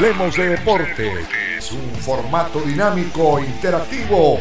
Hablemos 0.00 0.34
de 0.34 0.48
Deportes, 0.48 1.72
un 1.72 1.94
formato 2.00 2.58
dinámico 2.62 3.38
e 3.38 3.44
interactivo 3.44 4.40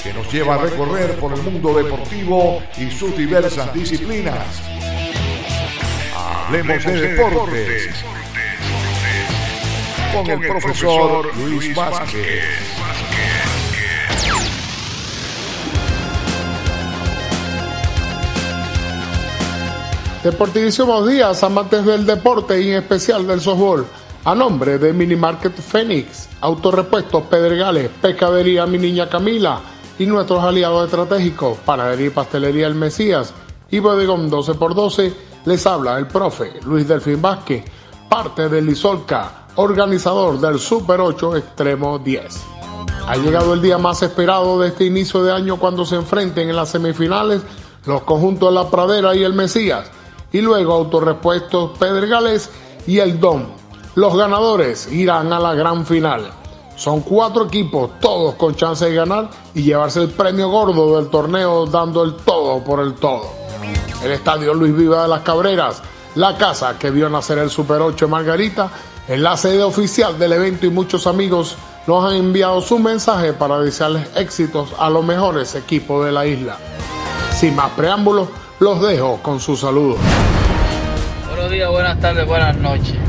que 0.00 0.14
nos 0.14 0.32
lleva 0.32 0.54
a 0.54 0.58
recorrer 0.58 1.18
por 1.18 1.32
el 1.32 1.42
mundo 1.42 1.74
deportivo 1.74 2.62
y 2.76 2.92
sus 2.92 3.16
diversas 3.16 3.74
disciplinas. 3.74 4.46
Hablemos 6.16 6.84
de 6.84 7.00
Deportes 7.08 8.04
con 10.12 10.30
el 10.30 10.48
profesor 10.48 11.36
Luis 11.38 11.74
Vázquez. 11.74 12.44
Deportivísimos 20.22 21.08
días, 21.08 21.42
amantes 21.42 21.84
del 21.84 22.06
deporte 22.06 22.62
y 22.62 22.70
en 22.70 22.76
especial 22.76 23.26
del 23.26 23.40
softball. 23.40 23.88
A 24.26 24.34
nombre 24.34 24.78
de 24.78 24.94
Mini 24.94 25.16
Market 25.16 25.52
Phoenix, 25.52 26.30
Autorepuestos 26.40 27.24
Pedregales, 27.24 27.90
Pescadería 28.00 28.64
Mi 28.64 28.78
Niña 28.78 29.06
Camila 29.06 29.60
y 29.98 30.06
nuestros 30.06 30.42
aliados 30.42 30.86
estratégicos, 30.86 31.58
Panadería 31.58 32.06
y 32.06 32.10
Pastelería 32.10 32.66
El 32.66 32.74
Mesías 32.74 33.34
y 33.70 33.80
Bodegón 33.80 34.30
12x12, 34.30 35.12
les 35.44 35.66
habla 35.66 35.98
el 35.98 36.06
profe 36.06 36.54
Luis 36.64 36.88
Delfín 36.88 37.20
Vázquez, 37.20 37.66
parte 38.08 38.48
del 38.48 38.70
Isolca, 38.70 39.44
organizador 39.56 40.40
del 40.40 40.58
Super 40.58 41.02
8 41.02 41.36
Extremo 41.36 41.98
10. 41.98 42.42
Ha 43.06 43.16
llegado 43.16 43.52
el 43.52 43.60
día 43.60 43.76
más 43.76 44.02
esperado 44.02 44.58
de 44.58 44.68
este 44.68 44.86
inicio 44.86 45.22
de 45.22 45.32
año 45.32 45.58
cuando 45.58 45.84
se 45.84 45.96
enfrenten 45.96 46.48
en 46.48 46.56
las 46.56 46.70
semifinales 46.70 47.42
los 47.84 48.00
conjuntos 48.04 48.50
La 48.54 48.70
Pradera 48.70 49.14
y 49.14 49.22
el 49.22 49.34
Mesías, 49.34 49.90
y 50.32 50.40
luego 50.40 50.72
Autorepuestos 50.72 51.76
Pedregales 51.78 52.50
y 52.86 53.00
el 53.00 53.20
DOM 53.20 53.53
los 53.94 54.16
ganadores 54.16 54.90
irán 54.90 55.32
a 55.32 55.38
la 55.38 55.54
gran 55.54 55.86
final. 55.86 56.30
Son 56.76 57.02
cuatro 57.02 57.46
equipos, 57.46 57.90
todos 58.00 58.34
con 58.34 58.56
chance 58.56 58.84
de 58.84 58.94
ganar 58.94 59.30
y 59.54 59.62
llevarse 59.62 60.00
el 60.02 60.08
premio 60.08 60.48
gordo 60.48 60.96
del 60.96 61.08
torneo 61.08 61.66
dando 61.66 62.02
el 62.02 62.16
todo 62.16 62.62
por 62.64 62.80
el 62.80 62.94
todo. 62.94 63.30
El 64.02 64.10
estadio 64.10 64.52
Luis 64.52 64.74
Viva 64.74 65.02
de 65.02 65.08
las 65.08 65.20
Cabreras, 65.20 65.80
la 66.16 66.36
casa 66.36 66.76
que 66.78 66.90
vio 66.90 67.08
nacer 67.08 67.38
el 67.38 67.50
Super 67.50 67.80
8 67.80 68.08
Margarita, 68.08 68.68
es 69.06 69.20
la 69.20 69.36
sede 69.36 69.62
oficial 69.62 70.18
del 70.18 70.32
evento 70.32 70.66
y 70.66 70.70
muchos 70.70 71.06
amigos 71.06 71.56
nos 71.86 72.04
han 72.04 72.16
enviado 72.16 72.60
su 72.60 72.78
mensaje 72.78 73.32
para 73.32 73.60
desearles 73.60 74.08
éxitos 74.16 74.70
a 74.78 74.90
los 74.90 75.04
mejores 75.04 75.54
equipos 75.54 76.04
de 76.04 76.12
la 76.12 76.26
isla. 76.26 76.56
Sin 77.30 77.54
más 77.54 77.70
preámbulos, 77.70 78.28
los 78.58 78.80
dejo 78.80 79.20
con 79.22 79.38
su 79.38 79.56
saludo. 79.56 79.96
Buenos 81.28 81.50
días, 81.50 81.70
buenas 81.70 82.00
tardes, 82.00 82.26
buenas 82.26 82.56
noches. 82.56 83.03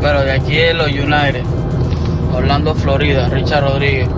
Pero 0.00 0.22
de 0.22 0.32
aquí 0.32 0.58
en 0.58 0.78
los 0.78 0.88
United, 0.88 1.44
Orlando, 2.34 2.74
Florida, 2.74 3.28
Richard 3.28 3.64
Rodríguez. 3.64 4.08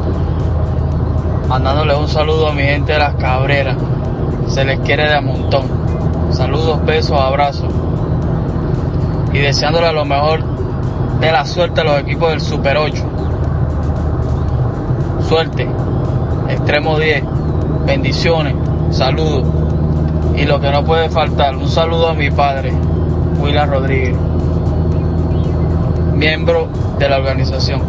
Mandándole 1.49 1.97
un 1.97 2.09
saludo 2.09 2.49
a 2.49 2.53
mi 2.53 2.63
gente 2.63 2.93
de 2.93 2.99
las 3.01 3.17
Cabreras. 3.17 3.77
Se 4.47 4.65
les 4.65 4.79
quiere 4.81 5.09
de 5.09 5.17
a 5.17 5.21
montón. 5.21 5.65
Saludos, 6.31 6.85
besos, 6.85 7.21
abrazos. 7.21 7.73
Y 9.33 9.39
deseándole 9.39 9.93
lo 9.93 10.05
mejor 10.05 10.45
de 11.21 11.33
la 11.33 11.45
suerte 11.45 11.81
a 11.81 11.85
los 11.85 12.01
equipos 12.01 12.31
del 12.31 12.41
Super 12.41 12.77
8. 12.77 13.05
Suerte. 15.29 15.69
Extremo 16.49 16.99
10. 16.99 17.25
Bendiciones. 17.87 18.55
Saludos. 18.91 19.45
Y 20.37 20.45
lo 20.45 20.61
que 20.61 20.71
no 20.71 20.85
puede 20.85 21.11
faltar, 21.11 21.57
un 21.57 21.69
saludo 21.69 22.11
a 22.11 22.15
mi 22.15 22.31
padre, 22.31 22.73
Willa 23.41 23.67
Rodríguez 23.67 24.17
miembro 26.23 26.69
de 27.01 27.09
la 27.09 27.17
organización. 27.17 27.83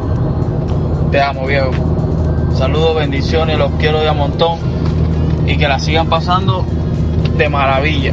Te 1.12 1.22
amo, 1.22 1.46
viejo. 1.46 1.70
Saludos, 2.58 2.96
bendiciones, 2.96 3.60
los 3.60 3.72
quiero 3.74 4.00
de 4.00 4.10
a 4.10 4.14
montón 4.14 4.58
y 5.46 5.56
que 5.56 5.68
la 5.68 5.78
sigan 5.78 6.10
pasando 6.10 6.66
de 7.38 7.48
maravilla. 7.48 8.12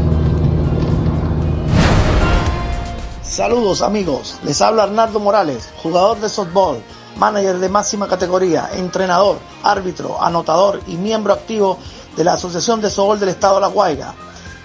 Saludos 3.22 3.80
amigos, 3.80 4.36
les 4.44 4.60
habla 4.60 4.82
Arnaldo 4.82 5.20
Morales, 5.20 5.70
jugador 5.82 6.20
de 6.20 6.28
softball, 6.28 6.82
manager 7.16 7.58
de 7.58 7.70
máxima 7.70 8.06
categoría, 8.06 8.68
entrenador, 8.74 9.38
árbitro, 9.62 10.22
anotador 10.22 10.82
y 10.86 10.96
miembro 10.96 11.32
activo 11.32 11.78
de 12.18 12.24
la 12.24 12.34
Asociación 12.34 12.82
de 12.82 12.90
Softball 12.90 13.18
del 13.18 13.30
Estado 13.30 13.54
de 13.54 13.62
La 13.62 13.68
Guaira, 13.68 14.12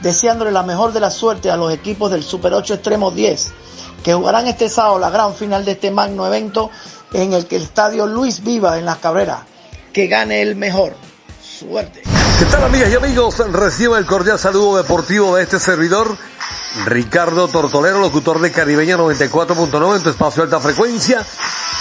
deseándole 0.01 0.51
la 0.51 0.63
mejor 0.63 0.91
de 0.91 0.99
la 0.99 1.11
suerte 1.11 1.49
a 1.49 1.55
los 1.55 1.71
equipos 1.71 2.11
del 2.11 2.23
Super 2.23 2.53
8 2.53 2.73
Extremo 2.73 3.09
10 3.09 3.54
que 4.05 4.13
jugarán 4.13 4.47
este 4.47 4.69
sábado 4.69 4.99
la 4.99 5.09
gran 5.09 5.33
final 5.33 5.65
de 5.65 5.71
este 5.71 5.89
magno 5.89 6.27
evento 6.27 6.69
en 7.11 7.33
el 7.33 7.47
que 7.47 7.55
el 7.55 7.63
estadio 7.63 8.05
Luis 8.05 8.43
Viva 8.43 8.77
en 8.77 8.85
Las 8.85 8.99
Cabreras. 8.99 9.39
Que 9.91 10.05
gane 10.05 10.43
el 10.43 10.55
mejor. 10.55 10.95
Suerte. 11.41 12.03
¿Qué 12.37 12.45
tal 12.45 12.65
amigas 12.65 12.91
y 12.91 12.95
amigos? 12.95 13.39
Reciba 13.51 13.97
el 13.97 14.05
cordial 14.05 14.37
saludo 14.37 14.77
deportivo 14.77 15.35
de 15.35 15.41
este 15.41 15.57
servidor. 15.57 16.15
Ricardo 16.85 17.47
Tortolero, 17.47 17.99
locutor 17.99 18.39
de 18.41 18.51
Caribeña 18.51 18.95
94.9 18.95 19.95
en 19.95 20.03
tu 20.03 20.09
espacio 20.11 20.43
alta 20.43 20.59
frecuencia. 20.59 21.25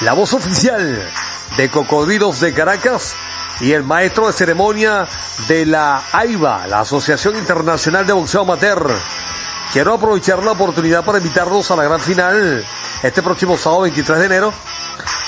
La 0.01 0.15
voz 0.15 0.33
oficial 0.33 1.07
de 1.59 1.69
Cocodrilos 1.69 2.41
de 2.41 2.55
Caracas 2.55 3.13
y 3.61 3.73
el 3.73 3.83
maestro 3.83 4.29
de 4.29 4.33
ceremonia 4.33 5.07
de 5.47 5.67
la 5.67 6.03
AIBA, 6.11 6.69
la 6.69 6.81
Asociación 6.81 7.37
Internacional 7.37 8.07
de 8.07 8.15
Boxeo 8.15 8.41
Amateur. 8.41 8.95
Quiero 9.73 9.95
aprovechar 9.95 10.43
la 10.43 10.53
oportunidad 10.53 11.05
para 11.05 11.19
invitarlos 11.19 11.71
a 11.71 11.77
la 11.77 11.85
gran 11.85 12.01
final 12.01 12.65
este 13.03 13.23
próximo 13.23 13.59
sábado 13.59 13.83
23 13.83 14.19
de 14.21 14.27
enero 14.27 14.53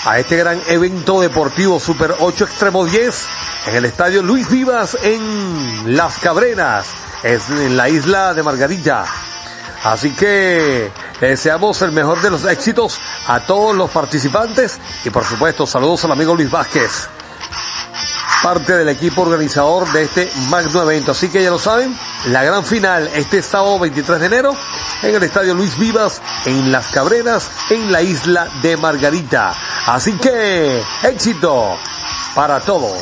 a 0.05 0.19
este 0.21 0.37
gran 0.37 0.61
evento 0.69 1.21
deportivo 1.21 1.81
Super 1.81 2.15
8 2.21 2.45
Extremo 2.45 2.85
10 2.85 3.25
en 3.67 3.77
el 3.77 3.85
estadio 3.85 4.23
Luis 4.23 4.49
Vivas 4.49 4.97
en 5.03 5.97
Las 5.97 6.19
Cabrenas, 6.19 6.87
es 7.25 7.51
en 7.51 7.77
la 7.77 7.89
isla 7.89 8.33
de 8.35 8.45
Margarita. 8.45 9.05
Así 9.83 10.13
que 10.13 10.91
deseamos 11.21 11.83
el 11.83 11.91
mejor 11.91 12.23
de 12.23 12.31
los 12.31 12.45
éxitos 12.45 13.01
a 13.27 13.41
todos 13.41 13.75
los 13.75 13.91
participantes 13.91 14.79
y 15.05 15.11
por 15.11 15.25
supuesto 15.25 15.67
saludos 15.67 16.05
al 16.05 16.13
amigo 16.13 16.35
Luis 16.35 16.51
Vázquez 16.51 17.09
parte 18.43 18.77
del 18.77 18.89
equipo 18.89 19.23
organizador 19.23 19.91
de 19.93 20.05
este 20.05 20.31
magno 20.51 20.83
evento. 20.83 21.13
Así 21.13 21.29
que 21.29 21.43
ya 21.43 21.51
lo 21.51 21.59
saben, 21.59 21.97
la 22.27 22.43
gran 22.43 22.65
final 22.65 23.09
este 23.15 23.43
sábado 23.43 23.79
23 23.79 24.21
de 24.21 24.27
enero 24.27 24.53
en 25.03 25.15
el 25.15 25.23
Estadio 25.23 25.55
Luis 25.55 25.79
Vivas 25.79 26.21
en 26.45 26.73
Las 26.73 26.89
Cabreras, 26.93 27.51
en 27.71 27.93
la 27.93 28.03
isla 28.03 28.49
de 28.63 28.77
Margarita. 28.77 29.55
Así 29.87 30.13
que 30.19 30.83
éxito 31.05 31.77
para 32.35 32.61
todos. 32.61 32.99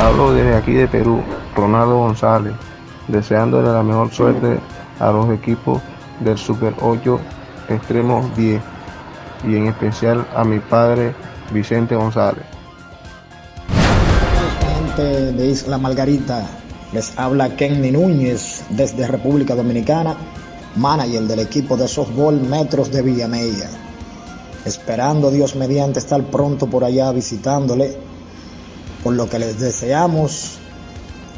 Hablo 0.00 0.32
desde 0.32 0.56
aquí 0.56 0.72
de 0.72 0.88
Perú, 0.88 1.22
Ronaldo 1.56 1.98
González, 1.98 2.54
deseándole 3.08 3.72
la 3.72 3.82
mejor 3.82 4.12
suerte 4.12 4.58
a 4.98 5.10
los 5.10 5.30
equipos 5.30 5.82
del 6.20 6.38
Super 6.38 6.74
8 6.80 7.20
Extremos 7.68 8.34
10 8.36 8.60
y 9.44 9.56
en 9.56 9.66
especial 9.68 10.26
a 10.36 10.44
mi 10.44 10.58
padre 10.58 11.14
Vicente 11.52 11.94
González 11.94 12.44
de 14.96 15.46
Isla 15.46 15.78
Margarita. 15.78 16.61
Les 16.92 17.12
habla 17.16 17.56
Kenny 17.56 17.90
Núñez 17.90 18.64
desde 18.68 19.06
República 19.06 19.54
Dominicana, 19.54 20.14
manager 20.76 21.22
del 21.22 21.40
equipo 21.40 21.76
de 21.76 21.88
softball 21.88 22.38
Metros 22.38 22.90
de 22.90 23.00
Villamella. 23.00 23.70
Esperando 24.66 25.30
Dios 25.30 25.56
mediante 25.56 26.00
estar 26.00 26.22
pronto 26.24 26.66
por 26.66 26.84
allá 26.84 27.10
visitándole, 27.12 27.96
por 29.02 29.14
lo 29.14 29.26
que 29.28 29.38
les 29.38 29.58
deseamos 29.58 30.58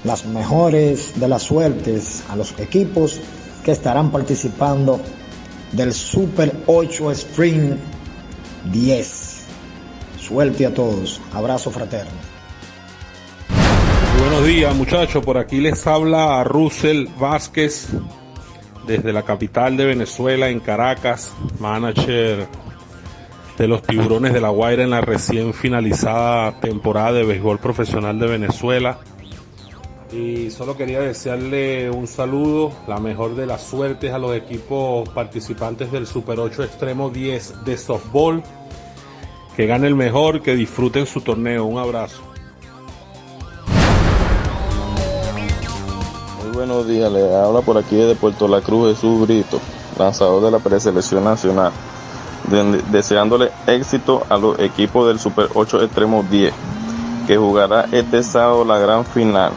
las 0.03 0.27
mejores 0.27 1.21
de 1.21 1.29
las 1.29 1.43
suertes 1.43 2.25
a 2.29 2.35
los 2.35 2.59
equipos 2.59 3.21
que 3.65 3.71
estarán 3.71 4.11
participando 4.11 5.01
del 5.71 5.95
Super 5.95 6.53
8 6.67 7.13
Spring 7.13 7.77
10. 8.73 9.35
Suerte 10.19 10.67
a 10.67 10.75
todos. 10.75 11.21
Abrazo 11.33 11.71
fraterno. 11.71 12.24
Buenos 14.25 14.47
días 14.47 14.75
muchachos, 14.75 15.23
por 15.23 15.37
aquí 15.37 15.61
les 15.61 15.87
habla 15.87 16.41
a 16.41 16.45
Russell 16.45 17.09
Vázquez 17.21 17.89
desde 18.87 19.13
la 19.13 19.23
capital 19.23 19.77
de 19.77 19.85
Venezuela 19.85 20.49
en 20.49 20.61
Caracas, 20.61 21.35
manager 21.61 22.49
de 23.59 23.69
los 23.69 23.83
tiburones 23.83 24.33
de 24.33 24.41
la 24.41 24.49
Guaira 24.49 24.83
en 24.83 24.91
la 24.91 25.03
recién 25.03 25.53
finalizada 25.53 26.59
temporada 26.59 27.13
de 27.13 27.25
béisbol 27.25 27.59
profesional 27.59 28.19
de 28.19 28.27
Venezuela. 28.27 28.99
Y 30.11 30.51
solo 30.51 30.75
quería 30.75 31.01
desearle 31.01 31.91
un 31.91 32.07
saludo, 32.07 32.73
la 32.89 32.99
mejor 33.01 33.37
de 33.37 33.45
las 33.45 33.63
suertes 33.63 34.11
a 34.11 34.19
los 34.19 34.35
equipos 34.35 35.07
participantes 35.11 35.93
del 35.93 36.07
Super 36.07 36.41
8 36.41 36.65
Extremo 36.65 37.11
10 37.11 37.67
de 37.67 37.77
softball. 37.77 38.43
Que 39.55 39.67
gane 39.67 39.87
el 39.87 39.95
mejor, 39.95 40.41
que 40.41 40.55
disfruten 40.55 41.05
su 41.05 41.21
torneo. 41.21 41.67
Un 41.67 41.79
abrazo. 41.79 42.34
Buenos 46.55 46.87
días, 46.87 47.11
le 47.11 47.35
habla 47.35 47.61
por 47.63 47.77
aquí 47.77 47.97
desde 47.97 48.15
Puerto 48.15 48.47
La 48.47 48.61
Cruz 48.61 48.95
Jesús 48.95 49.27
Brito. 49.27 49.61
lanzador 49.99 50.43
de 50.43 50.51
la 50.51 50.59
preselección 50.59 51.25
nacional, 51.25 51.73
deseándole 52.91 53.51
éxito 53.67 54.23
a 54.29 54.37
los 54.37 54.59
equipos 54.59 55.07
del 55.09 55.19
Super 55.19 55.49
8 55.55 55.83
Extremo 55.83 56.25
10, 56.31 56.53
que 57.27 57.37
jugará 57.37 57.87
este 57.93 58.23
sábado 58.23 58.65
la 58.65 58.79
gran 58.79 59.05
final. 59.05 59.53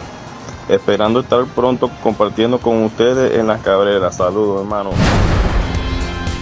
Esperando 0.70 1.22
estar 1.22 1.46
pronto 1.46 1.90
compartiendo 2.04 2.60
con 2.60 2.84
ustedes 2.84 3.40
en 3.40 3.48
las 3.48 3.62
cabreras. 3.62 4.18
Saludos, 4.18 4.62
hermano. 4.62 4.90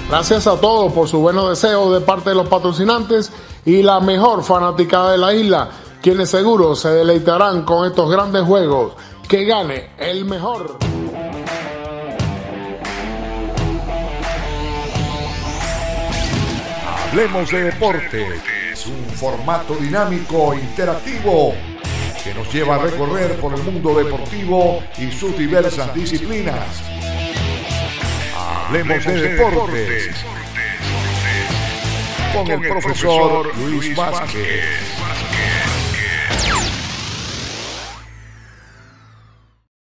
Gracias 0.10 0.48
a 0.48 0.60
todos 0.60 0.92
por 0.94 1.08
su 1.08 1.20
buenos 1.20 1.50
deseos 1.50 1.94
de 1.94 2.02
parte 2.02 2.32
de 2.32 2.36
los 2.36 2.48
patrocinantes 2.48 3.32
y 3.66 3.84
la 3.84 4.00
mejor 4.00 4.44
fanática 4.44 5.10
de 5.10 5.18
la 5.18 5.34
isla, 5.34 5.70
quienes 6.02 6.30
seguro 6.30 6.76
se 6.76 6.90
deleitarán 6.90 7.64
con 7.64 7.86
estos 7.86 8.10
grandes 8.10 8.44
juegos. 8.44 8.94
Que 9.28 9.44
gane 9.44 9.88
el 9.98 10.24
mejor. 10.24 10.78
Hablemos 17.10 17.50
de 17.50 17.64
deporte. 17.64 18.28
Es 18.72 18.86
un 18.86 19.04
formato 19.16 19.76
dinámico, 19.78 20.54
interactivo, 20.54 21.56
que 22.24 22.36
nos 22.36 22.54
lleva 22.54 22.76
a 22.76 22.78
recorrer 22.80 23.40
por 23.40 23.54
el 23.56 23.64
mundo 23.64 23.96
deportivo 23.96 24.84
y 25.00 25.12
sus 25.12 25.36
diversas 25.36 25.92
disciplinas. 25.96 26.84
Hablemos 28.38 29.06
de 29.06 29.22
deportes 29.22 30.16
con 32.32 32.52
el 32.52 32.70
profesor 32.70 33.58
Luis 33.58 33.96
Vázquez. 33.96 35.05